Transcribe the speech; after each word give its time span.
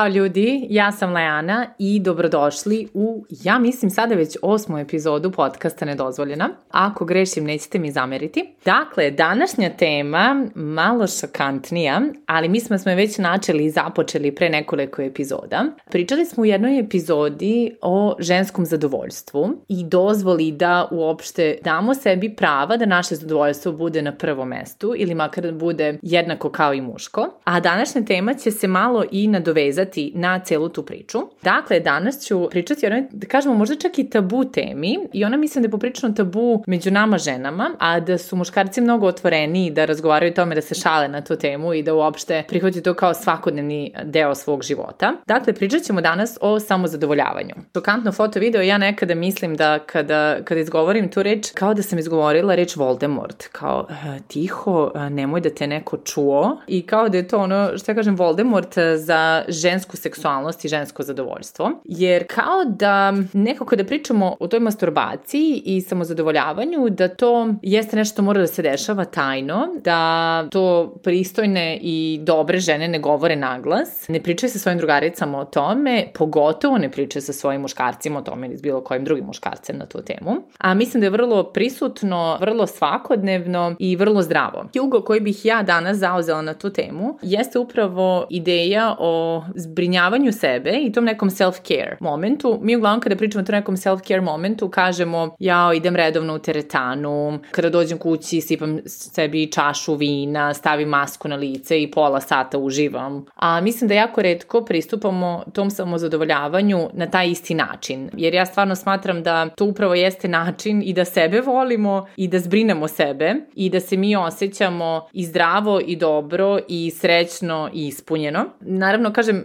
Ćao 0.00 0.08
ljudi, 0.08 0.66
ja 0.70 0.92
sam 0.92 1.12
Leana 1.12 1.66
i 1.78 2.00
dobrodošli 2.00 2.88
u, 2.94 3.24
ja 3.42 3.58
mislim 3.58 3.90
sada 3.90 4.14
već 4.14 4.36
osmu 4.42 4.78
epizodu 4.78 5.30
podcasta 5.30 5.84
Nedozvoljena. 5.84 6.48
Ako 6.70 7.04
grešim, 7.04 7.44
nećete 7.44 7.78
mi 7.78 7.92
zameriti. 7.92 8.54
Dakle, 8.64 9.10
današnja 9.10 9.70
tema 9.70 10.46
malo 10.54 11.06
šokantnija, 11.06 12.00
ali 12.26 12.48
mi 12.48 12.60
smo 12.60 12.78
smo 12.78 12.94
već 12.94 13.18
načeli 13.18 13.64
i 13.64 13.70
započeli 13.70 14.34
pre 14.34 14.48
nekoliko 14.48 15.02
epizoda. 15.02 15.64
Pričali 15.90 16.24
smo 16.24 16.42
u 16.42 16.46
jednoj 16.46 16.78
epizodi 16.78 17.76
o 17.82 18.16
ženskom 18.18 18.66
zadovoljstvu 18.66 19.48
i 19.68 19.84
dozvoli 19.84 20.52
da 20.52 20.88
uopšte 20.90 21.58
damo 21.64 21.94
sebi 21.94 22.36
prava 22.36 22.76
da 22.76 22.86
naše 22.86 23.14
zadovoljstvo 23.14 23.72
bude 23.72 24.02
na 24.02 24.12
prvom 24.12 24.48
mestu 24.48 24.94
ili 24.96 25.14
makar 25.14 25.44
da 25.44 25.52
bude 25.52 25.98
jednako 26.02 26.50
kao 26.50 26.74
i 26.74 26.80
muško. 26.80 27.28
A 27.44 27.60
današnja 27.60 28.04
tema 28.04 28.34
će 28.34 28.50
se 28.50 28.66
malo 28.68 29.04
i 29.10 29.28
nadovezati 29.28 29.89
nadovezati 29.90 30.12
na 30.14 30.38
celu 30.38 30.68
tu 30.68 30.82
priču. 30.82 31.18
Dakle, 31.42 31.80
danas 31.80 32.26
ću 32.26 32.48
pričati 32.50 32.86
o 32.86 32.88
jednoj, 32.88 33.08
da 33.10 33.26
kažemo, 33.26 33.54
možda 33.54 33.76
čak 33.76 33.98
i 33.98 34.10
tabu 34.10 34.44
temi 34.44 34.98
i 35.12 35.24
ona 35.24 35.36
mislim 35.36 35.62
da 35.62 35.66
je 35.66 35.70
poprično 35.70 36.10
tabu 36.10 36.62
među 36.66 36.90
nama 36.90 37.18
ženama, 37.18 37.70
a 37.78 38.00
da 38.00 38.18
su 38.18 38.36
muškarci 38.36 38.80
mnogo 38.80 39.06
otvoreni 39.06 39.70
da 39.70 39.84
razgovaraju 39.84 40.32
o 40.32 40.34
tome, 40.34 40.54
da 40.54 40.60
se 40.60 40.74
šale 40.74 41.08
na 41.08 41.20
tu 41.20 41.36
temu 41.36 41.74
i 41.74 41.82
da 41.82 41.94
uopšte 41.94 42.44
prihvati 42.48 42.82
to 42.82 42.94
kao 42.94 43.14
svakodnevni 43.14 43.92
deo 44.04 44.34
svog 44.34 44.62
života. 44.62 45.12
Dakle, 45.26 45.52
pričat 45.52 45.82
ćemo 45.82 46.00
danas 46.00 46.38
o 46.40 46.60
samozadovoljavanju. 46.60 47.54
Šokantno 47.74 48.12
foto 48.12 48.40
video, 48.40 48.62
ja 48.62 48.78
nekada 48.78 49.14
mislim 49.14 49.56
da 49.56 49.78
kada, 49.78 50.38
kada 50.44 50.60
izgovorim 50.60 51.08
tu 51.08 51.22
reč, 51.22 51.50
kao 51.54 51.74
da 51.74 51.82
sam 51.82 51.98
izgovorila 51.98 52.54
reč 52.54 52.76
Voldemort, 52.76 53.48
kao 53.52 53.86
uh, 53.88 53.96
tiho, 54.28 54.92
uh, 54.94 55.02
nemoj 55.02 55.40
da 55.40 55.50
te 55.50 55.66
neko 55.66 55.96
čuo 55.96 56.60
i 56.66 56.86
kao 56.86 57.08
da 57.08 57.16
je 57.16 57.28
to 57.28 57.38
ono, 57.38 57.78
što 57.78 57.92
ja 57.92 57.96
kažem, 57.96 58.16
Voldemort 58.16 58.74
za 58.96 59.44
žensku 59.80 59.96
seksualnost 59.96 60.64
i 60.64 60.68
žensko 60.68 61.02
zadovoljstvo. 61.02 61.70
Jer 61.84 62.26
kao 62.26 62.64
da 62.64 63.12
nekako 63.32 63.76
da 63.76 63.84
pričamo 63.84 64.36
o 64.40 64.48
toj 64.48 64.60
masturbaciji 64.60 65.62
i 65.64 65.80
samozadovoljavanju, 65.80 66.88
da 66.90 67.08
to 67.08 67.48
jeste 67.62 67.96
nešto 67.96 68.14
što 68.14 68.22
mora 68.22 68.40
da 68.40 68.46
se 68.46 68.62
dešava 68.62 69.04
tajno, 69.04 69.68
da 69.84 70.48
to 70.50 70.94
pristojne 71.02 71.78
i 71.82 72.20
dobre 72.22 72.58
žene 72.58 72.88
ne 72.88 72.98
govore 72.98 73.36
naglas, 73.36 74.08
ne 74.08 74.22
pričaju 74.22 74.50
sa 74.50 74.58
svojim 74.58 74.78
drugaricama 74.78 75.38
o 75.38 75.44
tome, 75.44 76.06
pogotovo 76.14 76.78
ne 76.78 76.90
pričaju 76.90 77.22
sa 77.22 77.32
svojim 77.32 77.60
muškarcima 77.60 78.18
o 78.18 78.22
tome 78.22 78.46
ili 78.46 78.58
s 78.58 78.62
bilo 78.62 78.80
kojim 78.80 79.04
drugim 79.04 79.24
muškarcem 79.24 79.78
na 79.78 79.86
tu 79.86 80.02
temu. 80.02 80.36
A 80.58 80.74
mislim 80.74 81.00
da 81.00 81.06
je 81.06 81.10
vrlo 81.10 81.42
prisutno, 81.42 82.38
vrlo 82.40 82.66
svakodnevno 82.66 83.74
i 83.78 83.96
vrlo 83.96 84.22
zdravo. 84.22 84.64
Jugo 84.74 85.00
koji 85.02 85.20
bih 85.20 85.44
ja 85.44 85.62
danas 85.62 85.96
zauzela 85.96 86.42
na 86.42 86.54
tu 86.54 86.70
temu 86.70 87.18
jeste 87.22 87.58
upravo 87.58 88.26
ideja 88.30 88.96
o 88.98 89.42
zbrinjavanju 89.60 90.32
sebe 90.32 90.70
i 90.82 90.92
tom 90.92 91.04
nekom 91.04 91.30
self-care 91.30 91.96
momentu. 92.00 92.58
Mi 92.62 92.76
uglavnom 92.76 93.00
kada 93.00 93.16
pričamo 93.16 93.42
o 93.42 93.46
tom 93.46 93.54
nekom 93.54 93.76
self-care 93.76 94.20
momentu 94.20 94.68
kažemo 94.68 95.36
ja 95.38 95.70
idem 95.74 95.96
redovno 95.96 96.34
u 96.34 96.38
teretanu, 96.38 97.38
kada 97.50 97.70
dođem 97.70 97.98
kući 97.98 98.40
sipam 98.40 98.78
sebi 98.86 99.52
čašu 99.52 99.94
vina, 99.94 100.54
stavim 100.54 100.88
masku 100.88 101.28
na 101.28 101.36
lice 101.36 101.82
i 101.82 101.90
pola 101.90 102.20
sata 102.20 102.58
uživam. 102.58 103.24
A 103.34 103.60
mislim 103.60 103.88
da 103.88 103.94
jako 103.94 104.22
redko 104.22 104.64
pristupamo 104.64 105.44
tom 105.52 105.70
samozadovoljavanju 105.70 106.88
na 106.92 107.06
taj 107.06 107.30
isti 107.30 107.54
način. 107.54 108.10
Jer 108.16 108.34
ja 108.34 108.46
stvarno 108.46 108.76
smatram 108.76 109.22
da 109.22 109.48
to 109.48 109.64
upravo 109.64 109.94
jeste 109.94 110.28
način 110.28 110.82
i 110.84 110.92
da 110.92 111.04
sebe 111.04 111.40
volimo 111.40 112.06
i 112.16 112.28
da 112.28 112.38
zbrinemo 112.38 112.88
sebe 112.88 113.34
i 113.54 113.70
da 113.70 113.80
se 113.80 113.96
mi 113.96 114.16
osjećamo 114.16 115.08
i 115.12 115.24
zdravo 115.24 115.80
i 115.86 115.96
dobro 115.96 116.58
i 116.68 116.90
srećno 116.90 117.70
i 117.74 117.86
ispunjeno. 117.86 118.44
Naravno, 118.60 119.12
kažem, 119.12 119.44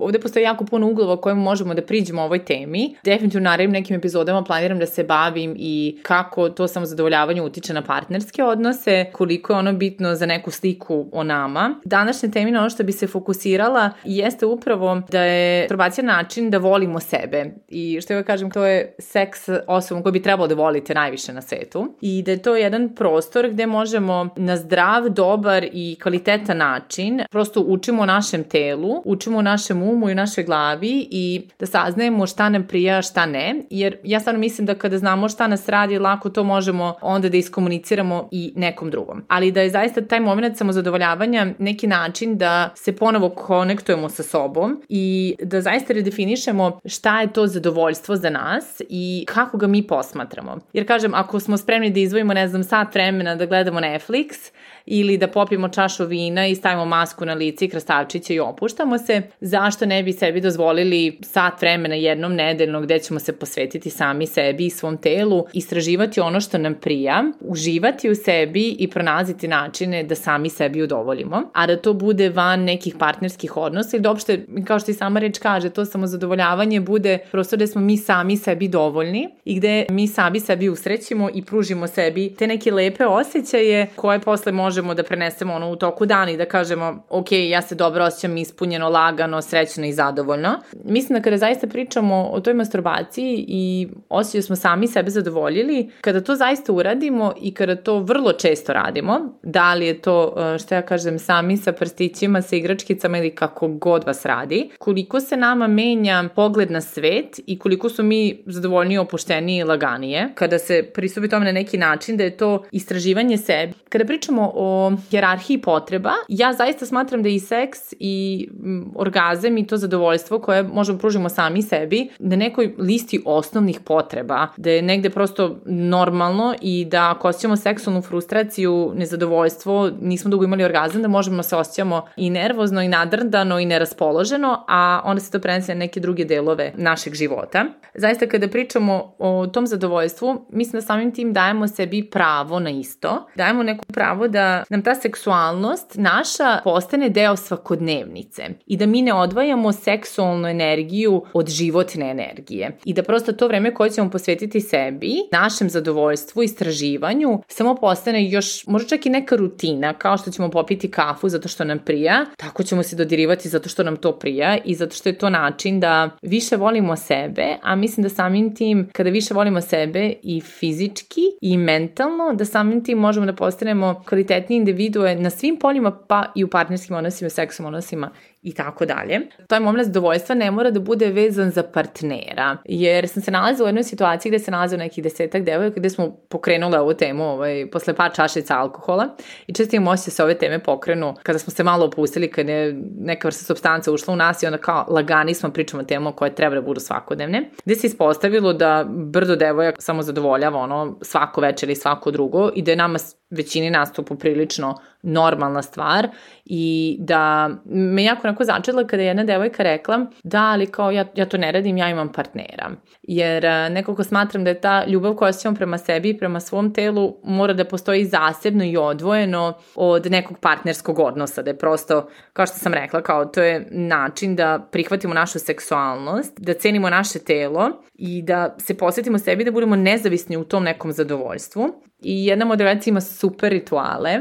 ovde 0.00 0.20
postoji 0.20 0.42
jako 0.42 0.64
puno 0.64 0.86
uglova 0.88 1.12
o 1.12 1.16
kojem 1.16 1.38
možemo 1.38 1.74
da 1.74 1.82
priđemo 1.82 2.22
ovoj 2.22 2.44
temi. 2.44 2.96
Definitivno 3.04 3.50
naravim 3.50 3.70
nekim 3.70 3.96
epizodama 3.96 4.44
planiram 4.44 4.78
da 4.78 4.86
se 4.86 5.04
bavim 5.04 5.54
i 5.58 5.98
kako 6.02 6.48
to 6.48 6.68
samozadovoljavanje 6.68 7.42
utiče 7.42 7.74
na 7.74 7.82
partnerske 7.82 8.44
odnose, 8.44 9.06
koliko 9.12 9.52
je 9.52 9.58
ono 9.58 9.72
bitno 9.72 10.14
za 10.14 10.26
neku 10.26 10.50
sliku 10.50 11.06
o 11.12 11.24
nama. 11.24 11.74
Današnja 11.84 12.30
tema 12.30 12.58
ono 12.58 12.70
što 12.70 12.84
bi 12.84 12.92
se 12.92 13.06
fokusirala 13.06 13.90
jeste 14.04 14.46
upravo 14.46 15.02
da 15.10 15.22
je 15.22 15.68
probacija 15.68 16.04
način 16.04 16.50
da 16.50 16.58
volimo 16.58 17.00
sebe. 17.00 17.44
I 17.68 18.00
što 18.00 18.12
ja 18.12 18.22
kažem, 18.22 18.50
to 18.50 18.64
je 18.64 18.94
seks 18.98 19.48
osobom 19.66 20.02
koju 20.02 20.12
bi 20.12 20.22
trebalo 20.22 20.48
da 20.48 20.54
volite 20.54 20.94
najviše 20.94 21.32
na 21.32 21.42
svetu. 21.42 21.94
I 22.00 22.22
da 22.22 22.30
je 22.30 22.42
to 22.42 22.56
jedan 22.56 22.94
prostor 22.94 23.48
gde 23.48 23.66
možemo 23.66 24.28
na 24.36 24.56
zdrav, 24.56 25.08
dobar 25.08 25.66
i 25.72 25.96
kvalitetan 26.02 26.56
način 26.56 27.22
prosto 27.30 27.60
učimo 27.60 28.02
o 28.02 28.06
našem 28.06 28.44
telu, 28.44 29.02
učimo 29.04 29.38
o 29.38 29.42
našem 29.42 29.82
umu 29.86 30.08
i 30.08 30.12
u 30.12 30.14
našoj 30.14 30.44
glavi 30.44 31.08
i 31.10 31.48
da 31.58 31.66
saznajemo 31.66 32.26
šta 32.26 32.48
nam 32.48 32.66
prija, 32.66 33.02
šta 33.02 33.26
ne, 33.26 33.54
jer 33.70 33.96
ja 34.04 34.20
stvarno 34.20 34.40
mislim 34.40 34.66
da 34.66 34.74
kada 34.74 34.98
znamo 34.98 35.28
šta 35.28 35.46
nas 35.46 35.68
radi, 35.68 35.98
lako 35.98 36.30
to 36.30 36.44
možemo 36.44 36.94
onda 37.02 37.28
da 37.28 37.36
iskomuniciramo 37.36 38.28
i 38.30 38.52
nekom 38.56 38.90
drugom. 38.90 39.22
Ali 39.28 39.52
da 39.52 39.60
je 39.60 39.70
zaista 39.70 40.00
taj 40.00 40.20
moment 40.20 40.56
samozadovoljavanja 40.56 41.46
neki 41.58 41.86
način 41.86 42.38
da 42.38 42.70
se 42.74 42.96
ponovo 42.96 43.28
konektujemo 43.30 44.08
sa 44.08 44.22
sobom 44.22 44.82
i 44.88 45.36
da 45.42 45.60
zaista 45.60 45.92
redefinišemo 45.92 46.80
šta 46.84 47.20
je 47.20 47.32
to 47.32 47.46
zadovoljstvo 47.46 48.16
za 48.16 48.30
nas 48.30 48.82
i 48.88 49.24
kako 49.28 49.56
ga 49.58 49.66
mi 49.66 49.86
posmatramo. 49.86 50.58
Jer 50.72 50.86
kažem, 50.86 51.14
ako 51.14 51.40
smo 51.40 51.56
spremni 51.56 51.90
da 51.90 52.00
izvojimo, 52.00 52.34
ne 52.34 52.48
znam, 52.48 52.64
sat 52.64 52.94
vremena 52.94 53.36
da 53.36 53.46
gledamo 53.46 53.80
Netflix, 53.80 54.50
ili 54.86 55.18
da 55.18 55.28
popijemo 55.28 55.68
čašu 55.68 56.04
vina 56.04 56.46
i 56.46 56.54
stavimo 56.54 56.84
masku 56.84 57.24
na 57.24 57.34
lice 57.34 57.64
i 57.64 57.68
krastavčiće 57.68 58.34
i 58.34 58.40
opuštamo 58.40 58.98
se, 58.98 59.22
zašto 59.40 59.86
ne 59.86 60.02
bi 60.02 60.12
sebi 60.12 60.40
dozvolili 60.40 61.18
sat 61.22 61.60
vremena 61.60 61.94
jednom 61.94 62.34
nedeljno 62.34 62.80
gde 62.80 62.98
ćemo 62.98 63.20
se 63.20 63.32
posvetiti 63.32 63.90
sami 63.90 64.26
sebi 64.26 64.66
i 64.66 64.70
svom 64.70 64.96
telu, 64.96 65.44
istraživati 65.52 66.20
ono 66.20 66.40
što 66.40 66.58
nam 66.58 66.74
prija, 66.74 67.24
uživati 67.40 68.10
u 68.10 68.14
sebi 68.14 68.76
i 68.78 68.90
pronaziti 68.90 69.48
načine 69.48 70.02
da 70.02 70.14
sami 70.14 70.50
sebi 70.50 70.82
udovoljimo, 70.82 71.42
a 71.52 71.66
da 71.66 71.76
to 71.76 71.92
bude 71.92 72.28
van 72.28 72.64
nekih 72.64 72.94
partnerskih 72.98 73.56
odnosa 73.56 73.96
i 73.96 74.00
da 74.00 74.10
uopšte, 74.10 74.46
kao 74.66 74.78
što 74.78 74.90
i 74.90 74.94
sama 74.94 75.20
reč 75.20 75.38
kaže, 75.38 75.70
to 75.70 75.84
samozadovoljavanje 75.84 76.80
bude 76.80 77.18
prostor 77.30 77.58
gde 77.58 77.66
smo 77.66 77.80
mi 77.80 77.96
sami 77.96 78.36
sebi 78.36 78.68
dovoljni 78.68 79.28
i 79.44 79.54
gde 79.54 79.86
mi 79.90 80.08
sami 80.08 80.40
sebi 80.40 80.68
usrećimo 80.68 81.30
i 81.34 81.42
pružimo 81.44 81.86
sebi 81.86 82.34
te 82.38 82.46
neke 82.46 82.72
lepe 82.72 83.06
osjećaje 83.06 83.86
koje 83.96 84.20
posle 84.20 84.52
može 84.52 84.75
možemo 84.76 84.94
da 84.94 85.02
prenesemo 85.02 85.54
ono 85.54 85.70
u 85.70 85.76
toku 85.76 86.06
dana 86.06 86.30
i 86.30 86.36
da 86.36 86.44
kažemo 86.44 87.04
ok, 87.08 87.32
ja 87.32 87.62
se 87.62 87.74
dobro 87.74 88.04
osjećam 88.04 88.36
ispunjeno, 88.36 88.88
lagano, 88.88 89.42
srećno 89.42 89.86
i 89.86 89.92
zadovoljno. 89.92 90.58
Mislim 90.84 91.18
da 91.18 91.22
kada 91.22 91.36
zaista 91.36 91.66
pričamo 91.66 92.28
o 92.32 92.40
toj 92.40 92.54
masturbaciji 92.54 93.44
i 93.48 93.88
osjećaju 94.08 94.42
smo 94.42 94.56
sami 94.56 94.88
sebe 94.88 95.10
zadovoljili, 95.10 95.90
kada 96.00 96.20
to 96.20 96.34
zaista 96.34 96.72
uradimo 96.72 97.32
i 97.40 97.54
kada 97.54 97.76
to 97.76 97.98
vrlo 97.98 98.32
često 98.32 98.72
radimo, 98.72 99.38
da 99.42 99.74
li 99.74 99.86
je 99.86 100.00
to, 100.00 100.34
e, 100.54 100.58
što 100.58 100.74
ja 100.74 100.82
kažem, 100.82 101.18
sami 101.18 101.56
sa 101.56 101.72
prstićima, 101.72 102.42
sa 102.42 102.56
igračkicama 102.56 103.18
ili 103.18 103.34
kako 103.34 103.68
god 103.68 104.04
vas 104.04 104.24
radi, 104.26 104.70
koliko 104.78 105.20
se 105.20 105.36
nama 105.36 105.66
menja 105.66 106.28
pogled 106.34 106.70
na 106.70 106.80
svet 106.80 107.40
i 107.46 107.58
koliko 107.58 107.88
su 107.88 108.02
mi 108.02 108.42
zadovoljniji, 108.46 108.98
opušteniji 108.98 109.58
i 109.58 109.64
laganije, 109.64 110.28
kada 110.34 110.58
se 110.58 110.82
pristupi 110.94 111.28
tome 111.28 111.44
na 111.44 111.52
neki 111.52 111.78
način 111.78 112.16
da 112.16 112.24
je 112.24 112.36
to 112.36 112.64
istraživanje 112.72 113.38
sebe. 113.38 113.72
Kada 113.88 114.04
pričamo 114.04 114.52
o 114.54 114.65
o 114.66 114.92
jerarhiji 115.10 115.58
potreba, 115.58 116.12
ja 116.28 116.52
zaista 116.52 116.86
smatram 116.86 117.22
da 117.22 117.28
i 117.28 117.38
seks 117.38 117.78
i 118.00 118.48
orgazam 118.94 119.58
i 119.58 119.66
to 119.66 119.76
zadovoljstvo 119.76 120.38
koje 120.38 120.62
možemo 120.62 120.98
pružimo 120.98 121.28
sami 121.28 121.62
sebi, 121.62 122.08
da 122.18 122.36
nekoj 122.36 122.74
listi 122.78 123.22
osnovnih 123.24 123.80
potreba, 123.80 124.48
da 124.56 124.70
je 124.70 124.82
negde 124.82 125.10
prosto 125.10 125.56
normalno 125.66 126.54
i 126.60 126.84
da 126.84 127.10
ako 127.10 127.28
osjećamo 127.28 127.56
seksualnu 127.56 128.02
frustraciju, 128.02 128.92
nezadovoljstvo, 128.94 129.90
nismo 130.00 130.30
dugo 130.30 130.44
imali 130.44 130.64
orgazam, 130.64 131.02
da 131.02 131.08
možemo 131.08 131.36
da 131.36 131.42
se 131.42 131.56
osjećamo 131.56 132.06
i 132.16 132.30
nervozno 132.30 132.82
i 132.82 132.88
nadrdano 132.88 133.58
i 133.58 133.66
neraspoloženo, 133.66 134.64
a 134.68 135.00
onda 135.04 135.20
se 135.20 135.30
to 135.30 135.40
prenese 135.40 135.74
na 135.74 135.78
neke 135.78 136.00
druge 136.00 136.24
delove 136.24 136.72
našeg 136.76 137.14
života. 137.14 137.64
Zaista 137.94 138.26
kada 138.26 138.48
pričamo 138.48 139.14
o 139.18 139.46
tom 139.46 139.66
zadovoljstvu, 139.66 140.46
mislim 140.50 140.80
da 140.80 140.86
samim 140.86 141.12
tim 141.14 141.32
dajemo 141.32 141.68
sebi 141.68 142.10
pravo 142.10 142.60
na 142.60 142.70
isto, 142.70 143.26
dajemo 143.34 143.62
neko 143.62 143.84
pravo 143.84 144.28
da 144.28 144.55
nam 144.70 144.82
ta 144.82 144.94
seksualnost 144.94 145.94
naša 145.94 146.60
postane 146.64 147.08
deo 147.08 147.36
svakodnevnice 147.36 148.42
i 148.66 148.76
da 148.76 148.86
mi 148.86 149.02
ne 149.02 149.14
odvajamo 149.14 149.72
seksualnu 149.72 150.48
energiju 150.48 151.22
od 151.32 151.48
životne 151.48 152.10
energije. 152.10 152.78
I 152.84 152.92
da 152.92 153.02
prosto 153.02 153.32
to 153.32 153.48
vreme 153.48 153.74
koje 153.74 153.90
ćemo 153.90 154.10
posvetiti 154.10 154.60
sebi, 154.60 155.14
našem 155.32 155.70
zadovoljstvu, 155.70 156.42
istraživanju, 156.42 157.42
samo 157.48 157.74
postane 157.74 158.30
još 158.30 158.66
možda 158.66 158.88
čak 158.88 159.06
i 159.06 159.10
neka 159.10 159.36
rutina, 159.36 159.92
kao 159.92 160.18
što 160.18 160.30
ćemo 160.30 160.50
popiti 160.50 160.90
kafu 160.90 161.28
zato 161.28 161.48
što 161.48 161.64
nam 161.64 161.78
prija, 161.78 162.24
tako 162.36 162.62
ćemo 162.62 162.82
se 162.82 162.96
dodirivati 162.96 163.48
zato 163.48 163.68
što 163.68 163.82
nam 163.82 163.96
to 163.96 164.18
prija 164.18 164.58
i 164.64 164.74
zato 164.74 164.96
što 164.96 165.08
je 165.08 165.18
to 165.18 165.30
način 165.30 165.80
da 165.80 166.10
više 166.22 166.56
volimo 166.56 166.96
sebe, 166.96 167.56
a 167.62 167.76
mislim 167.76 168.02
da 168.02 168.08
samim 168.08 168.54
tim 168.54 168.88
kada 168.92 169.10
više 169.10 169.34
volimo 169.34 169.60
sebe 169.60 170.12
i 170.22 170.40
fizički 170.40 171.20
i 171.40 171.58
mentalno, 171.58 172.32
da 172.34 172.44
samim 172.44 172.84
tim 172.84 172.98
možemo 172.98 173.26
da 173.26 173.32
postanemo 173.32 174.02
kvalitetni 174.08 174.45
kvalitetnije 174.46 174.58
individue 174.58 175.14
na 175.14 175.30
svim 175.30 175.56
poljima, 175.58 175.90
pa 175.90 176.32
i 176.34 176.44
u 176.44 176.48
partnerskim 176.48 176.96
odnosima, 176.96 177.30
seksualnim 177.30 177.74
odnosima 177.74 178.10
i 178.46 178.52
tako 178.54 178.86
dalje. 178.86 179.20
Taj 179.46 179.60
moment 179.60 179.86
zadovoljstva 179.86 180.34
ne 180.34 180.50
mora 180.50 180.70
da 180.70 180.80
bude 180.80 181.06
vezan 181.10 181.50
za 181.50 181.62
partnera, 181.62 182.56
jer 182.64 183.08
sam 183.08 183.22
se 183.22 183.30
nalazila 183.30 183.66
u 183.66 183.68
jednoj 183.68 183.84
situaciji 183.84 184.30
gde 184.30 184.38
se 184.38 184.50
nalazila 184.50 184.78
nekih 184.78 185.04
desetak 185.04 185.42
devojaka 185.42 185.80
gde 185.80 185.90
smo 185.90 186.16
pokrenule 186.28 186.80
ovu 186.80 186.94
temu 186.94 187.24
ovaj, 187.24 187.70
posle 187.70 187.94
par 187.94 188.14
čašica 188.14 188.58
alkohola 188.58 189.08
i 189.46 189.54
često 189.54 189.76
imam 189.76 189.88
osjećaj 189.88 190.10
da 190.10 190.14
se 190.14 190.24
ove 190.24 190.38
teme 190.38 190.58
pokrenu 190.58 191.14
kada 191.22 191.38
smo 191.38 191.50
se 191.50 191.64
malo 191.64 191.86
opustili, 191.86 192.30
kada 192.30 192.52
je 192.52 192.82
neka 192.98 193.28
vrsta 193.28 193.44
substanca 193.44 193.92
ušla 193.92 194.14
u 194.14 194.16
nas 194.16 194.42
i 194.42 194.46
onda 194.46 194.58
kao 194.58 194.86
lagani 194.88 195.34
smo 195.34 195.50
pričamo 195.50 195.82
temu 195.82 196.12
koje 196.12 196.34
treba 196.34 196.54
da 196.54 196.62
budu 196.62 196.80
svakodnevne, 196.80 197.50
gde 197.64 197.74
se 197.74 197.86
ispostavilo 197.86 198.52
da 198.52 198.84
brdo 198.88 199.36
devojaka 199.36 199.80
samo 199.80 200.02
zadovoljava 200.02 200.58
ono 200.58 200.98
svako 201.02 201.40
večer 201.40 201.70
i 201.70 201.74
svako 201.74 202.10
drugo 202.10 202.50
i 202.54 202.62
da 202.62 202.70
je 202.70 202.76
nama 202.76 202.98
većini 203.30 203.70
nas 203.70 203.92
to 203.92 204.02
poprilično 204.02 204.74
normalna 205.06 205.62
stvar 205.62 206.08
i 206.44 206.96
da 207.00 207.50
me 207.64 208.04
jako 208.04 208.28
onako 208.28 208.44
začela 208.44 208.86
kada 208.86 209.02
je 209.02 209.06
jedna 209.06 209.24
devojka 209.24 209.62
rekla 209.62 210.06
da, 210.22 210.42
ali 210.42 210.66
kao 210.66 210.90
ja, 210.90 211.04
ja 211.14 211.26
to 211.26 211.38
ne 211.38 211.52
radim, 211.52 211.76
ja 211.76 211.88
imam 211.88 212.12
partnera. 212.12 212.70
Jer 213.02 213.44
nekako 213.70 214.04
smatram 214.04 214.44
da 214.44 214.50
je 214.50 214.60
ta 214.60 214.84
ljubav 214.86 215.14
koja 215.14 215.28
osjećam 215.28 215.54
prema 215.54 215.78
sebi 215.78 216.10
i 216.10 216.18
prema 216.18 216.40
svom 216.40 216.74
telu 216.74 217.16
mora 217.24 217.52
da 217.52 217.64
postoji 217.64 218.04
zasebno 218.04 218.64
i 218.64 218.76
odvojeno 218.76 219.54
od 219.74 220.10
nekog 220.10 220.38
partnerskog 220.38 220.98
odnosa, 220.98 221.42
da 221.42 221.50
je 221.50 221.58
prosto, 221.58 222.08
kao 222.32 222.46
što 222.46 222.58
sam 222.58 222.74
rekla, 222.74 223.02
kao 223.02 223.24
to 223.24 223.42
je 223.42 223.66
način 223.70 224.36
da 224.36 224.68
prihvatimo 224.72 225.14
našu 225.14 225.38
seksualnost, 225.38 226.32
da 226.38 226.54
cenimo 226.54 226.90
naše 226.90 227.18
telo 227.18 227.70
i 227.94 228.22
da 228.22 228.56
se 228.58 228.76
posvetimo 228.76 229.18
sebi 229.18 229.44
da 229.44 229.50
budemo 229.50 229.76
nezavisni 229.76 230.36
u 230.36 230.44
tom 230.44 230.64
nekom 230.64 230.92
zadovoljstvu. 230.92 231.82
I 232.02 232.26
jedna 232.26 232.44
moderacija 232.44 232.90
ima 232.90 233.00
super 233.00 233.52
rituale 233.52 234.18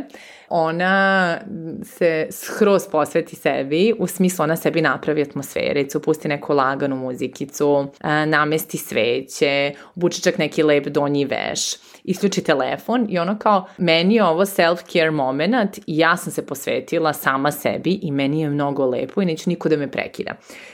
ona 0.49 0.74
se 1.83 2.27
skroz 2.31 2.87
posveti 2.91 3.35
sebi, 3.35 3.93
u 3.99 4.07
smislu 4.07 4.43
ona 4.43 4.55
sebi 4.55 4.81
napravi 4.81 5.21
atmosfericu, 5.21 6.01
pusti 6.01 6.27
neku 6.27 6.53
laganu 6.53 6.95
muzikicu, 6.95 7.87
namesti 8.25 8.77
sveće, 8.77 9.73
obuče 9.95 10.21
čak 10.21 10.37
neki 10.37 10.63
lep 10.63 10.87
donji 10.87 11.25
veš, 11.25 11.75
isključi 12.03 12.43
telefon 12.43 13.07
i 13.09 13.19
ono 13.19 13.39
kao, 13.39 13.67
meni 13.77 14.15
je 14.15 14.23
ovo 14.23 14.45
self-care 14.45 15.11
moment 15.11 15.77
i 15.77 15.97
ja 15.97 16.17
sam 16.17 16.31
se 16.33 16.45
posvetila 16.45 17.13
sama 17.13 17.51
sebi 17.51 17.99
i 18.01 18.11
meni 18.11 18.41
je 18.41 18.49
mnogo 18.49 18.85
lepo 18.85 19.21
i 19.21 19.25
neće 19.25 19.49
niko 19.49 19.69
da 19.69 19.77
me 19.77 19.91
prekida. 19.91 20.31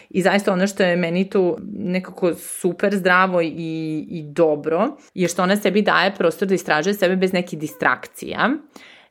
I 0.09 0.21
zaista 0.21 0.53
ono 0.53 0.67
što 0.67 0.83
je 0.83 0.95
meni 0.95 1.29
tu 1.29 1.57
nekako 1.73 2.33
super 2.33 2.95
zdravo 2.95 3.41
i, 3.41 4.05
i 4.09 4.23
dobro 4.23 4.97
je 5.13 5.27
što 5.27 5.43
ona 5.43 5.55
sebi 5.55 5.81
daje 5.81 6.15
prostor 6.15 6.47
da 6.47 6.55
istražuje 6.55 6.93
sebe 6.93 7.15
bez 7.15 7.33
nekih 7.33 7.59
distrakcija 7.59 8.49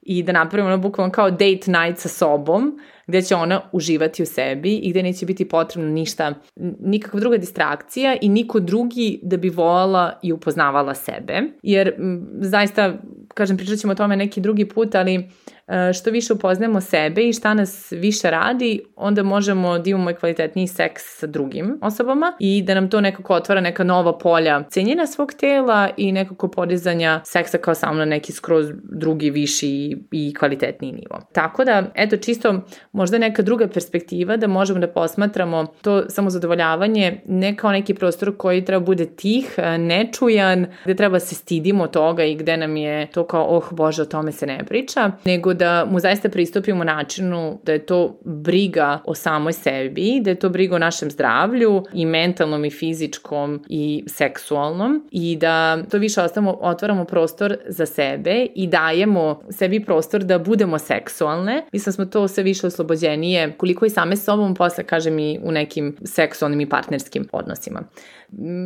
i 0.02 0.22
da 0.22 0.32
napravimo 0.32 0.68
ono 0.68 0.78
bukvalno 0.78 1.12
kao 1.12 1.30
date 1.30 1.70
night 1.70 1.98
sa 1.98 2.08
sobom, 2.08 2.78
gde 3.06 3.22
će 3.22 3.34
ona 3.34 3.60
uživati 3.72 4.22
u 4.22 4.26
sebi 4.26 4.74
i 4.74 4.90
gde 4.90 5.02
neće 5.02 5.26
biti 5.26 5.48
potrebno 5.48 5.90
ništa, 5.90 6.34
nikakva 6.80 7.20
druga 7.20 7.36
distrakcija 7.36 8.16
i 8.20 8.28
niko 8.28 8.60
drugi 8.60 9.20
da 9.22 9.36
bi 9.36 9.48
volala 9.48 10.18
i 10.22 10.32
upoznavala 10.32 10.94
sebe. 10.94 11.42
Jer 11.62 11.94
zaista, 12.40 12.94
kažem, 13.34 13.56
pričat 13.56 13.78
ćemo 13.78 13.92
o 13.92 13.96
tome 13.96 14.16
neki 14.16 14.40
drugi 14.40 14.68
put, 14.68 14.94
ali 14.94 15.28
E, 15.59 15.59
što 15.94 16.10
više 16.10 16.32
upoznajemo 16.32 16.80
sebe 16.80 17.28
i 17.28 17.32
šta 17.32 17.54
nas 17.54 17.92
više 17.92 18.30
radi, 18.30 18.80
onda 18.96 19.22
možemo 19.22 19.78
da 19.78 19.90
imamo 19.90 20.10
i 20.10 20.14
kvalitetniji 20.14 20.66
seks 20.66 21.02
sa 21.18 21.26
drugim 21.26 21.78
osobama 21.82 22.32
i 22.38 22.62
da 22.62 22.74
nam 22.74 22.90
to 22.90 23.00
nekako 23.00 23.34
otvara 23.34 23.60
neka 23.60 23.84
nova 23.84 24.18
polja 24.18 24.62
cenjena 24.70 25.06
svog 25.06 25.32
tela 25.32 25.90
i 25.96 26.12
nekako 26.12 26.48
podizanja 26.48 27.20
seksa 27.24 27.58
kao 27.58 27.74
samo 27.74 27.94
na 27.94 28.04
neki 28.04 28.32
skroz 28.32 28.66
drugi, 28.82 29.30
viši 29.30 29.96
i 30.10 30.34
kvalitetniji 30.38 30.92
nivo. 30.92 31.20
Tako 31.32 31.64
da, 31.64 31.84
eto, 31.94 32.16
čisto 32.16 32.60
možda 32.92 33.18
neka 33.18 33.42
druga 33.42 33.68
perspektiva 33.68 34.36
da 34.36 34.46
možemo 34.46 34.80
da 34.80 34.88
posmatramo 34.88 35.66
to 35.82 36.08
samozadovoljavanje 36.08 37.20
ne 37.26 37.56
kao 37.56 37.72
neki 37.72 37.94
prostor 37.94 38.36
koji 38.36 38.64
treba 38.64 38.84
bude 38.84 39.06
tih, 39.06 39.58
nečujan, 39.78 40.66
gde 40.84 40.94
treba 40.94 41.20
se 41.20 41.34
stidimo 41.34 41.86
toga 41.86 42.24
i 42.24 42.34
gde 42.34 42.56
nam 42.56 42.76
je 42.76 43.10
to 43.10 43.26
kao, 43.26 43.46
oh 43.48 43.72
bože, 43.72 44.02
o 44.02 44.04
tome 44.04 44.32
se 44.32 44.46
ne 44.46 44.64
priča, 44.64 45.12
nego 45.24 45.54
da 45.60 45.86
mu 45.90 46.00
zaista 46.00 46.28
pristupimo 46.28 46.84
načinu 46.84 47.60
da 47.64 47.72
je 47.72 47.86
to 47.86 48.18
briga 48.24 49.00
o 49.04 49.14
samoj 49.14 49.52
sebi, 49.52 50.20
da 50.20 50.30
je 50.30 50.38
to 50.38 50.48
briga 50.48 50.74
o 50.74 50.78
našem 50.78 51.10
zdravlju 51.10 51.84
i 51.92 52.06
mentalnom 52.06 52.64
i 52.64 52.70
fizičkom 52.70 53.64
i 53.68 54.04
seksualnom 54.06 55.08
i 55.10 55.36
da 55.36 55.82
to 55.90 55.98
više 55.98 56.22
ostavamo, 56.22 56.58
otvaramo 56.60 57.04
prostor 57.04 57.56
za 57.66 57.86
sebe 57.86 58.46
i 58.54 58.66
dajemo 58.66 59.42
sebi 59.50 59.84
prostor 59.84 60.24
da 60.24 60.38
budemo 60.38 60.78
seksualne. 60.78 61.64
Mislim 61.72 61.90
da 61.90 61.94
smo 61.94 62.04
to 62.04 62.28
sve 62.28 62.42
više 62.42 62.66
oslobođenije 62.66 63.52
koliko 63.56 63.86
i 63.86 63.90
same 63.90 64.16
sobom 64.16 64.54
posle 64.54 64.84
kažem 64.84 65.18
i 65.18 65.38
u 65.42 65.52
nekim 65.52 65.96
seksualnim 66.04 66.60
i 66.60 66.68
partnerskim 66.68 67.28
odnosima. 67.32 67.82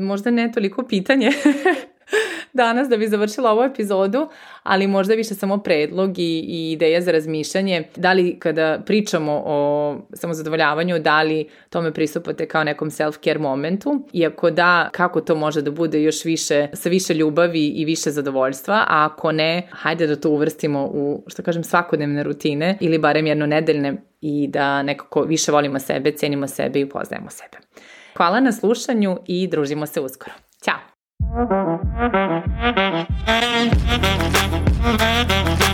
Možda 0.02 0.30
ne 0.30 0.52
toliko 0.52 0.82
pitanje 0.88 1.30
danas 2.54 2.88
da 2.88 2.96
bi 2.96 3.08
završila 3.08 3.50
ovu 3.50 3.62
epizodu, 3.62 4.28
ali 4.62 4.86
možda 4.86 5.14
više 5.14 5.34
samo 5.34 5.58
predlog 5.58 6.18
i, 6.18 6.44
i 6.48 6.72
ideja 6.72 7.00
za 7.00 7.12
razmišljanje. 7.12 7.82
Da 7.96 8.12
li 8.12 8.38
kada 8.38 8.78
pričamo 8.86 9.42
o 9.46 9.96
samozadovoljavanju, 10.12 10.98
da 10.98 11.22
li 11.22 11.48
tome 11.70 11.92
pristupate 11.92 12.48
kao 12.48 12.64
nekom 12.64 12.90
self-care 12.90 13.38
momentu? 13.38 14.08
Iako 14.12 14.50
da, 14.50 14.88
kako 14.92 15.20
to 15.20 15.34
može 15.34 15.62
da 15.62 15.70
bude 15.70 16.02
još 16.02 16.24
više, 16.24 16.68
sa 16.72 16.88
više 16.88 17.14
ljubavi 17.14 17.66
i 17.66 17.84
više 17.84 18.10
zadovoljstva, 18.10 18.74
a 18.74 19.04
ako 19.12 19.32
ne, 19.32 19.68
hajde 19.70 20.06
da 20.06 20.16
to 20.16 20.30
uvrstimo 20.30 20.84
u, 20.84 21.24
što 21.26 21.42
kažem, 21.42 21.64
svakodnevne 21.64 22.22
rutine 22.22 22.78
ili 22.80 22.98
barem 22.98 23.26
jednonedeljne 23.26 23.94
i 24.20 24.48
da 24.48 24.82
nekako 24.82 25.22
više 25.22 25.52
volimo 25.52 25.78
sebe, 25.78 26.12
cenimo 26.12 26.46
sebe 26.46 26.80
i 26.80 26.84
upoznajemo 26.84 27.30
sebe. 27.30 27.58
Hvala 28.16 28.40
na 28.40 28.52
slušanju 28.52 29.18
i 29.26 29.48
družimo 29.48 29.86
se 29.86 30.00
uskoro. 30.00 30.32
Ćao! 30.64 30.93
Thank 31.36 31.50
you. 35.68 35.73